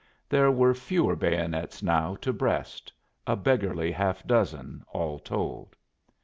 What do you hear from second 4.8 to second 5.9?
all told.